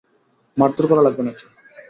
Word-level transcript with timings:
মারধর 0.57 0.85
করা 0.89 1.05
লাগবে 1.05 1.21
নাকি? 1.27 1.43